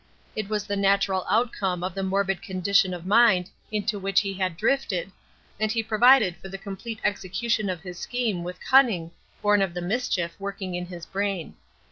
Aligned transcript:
It 0.35 0.49
was 0.49 0.65
the 0.65 0.75
natural 0.75 1.27
outcome 1.29 1.83
of 1.83 1.93
the 1.93 2.01
morbid 2.01 2.41
condition 2.41 2.91
of 2.91 3.05
mind 3.05 3.51
into 3.71 3.99
which 3.99 4.21
he 4.21 4.33
had 4.33 4.57
drifted, 4.57 5.11
and 5.59 5.71
he 5.71 5.83
provided 5.83 6.37
for 6.37 6.49
the 6.49 6.57
complete 6.57 6.99
execution 7.03 7.69
of 7.69 7.81
his 7.83 7.99
scheme 7.99 8.43
with 8.43 8.59
cunning 8.65 9.11
born 9.43 9.61
of 9.61 9.75
the 9.75 9.81
mischief 9.83 10.35
working 10.39 10.73
in 10.73 10.87
his 10.87 11.05
brain. 11.05 11.53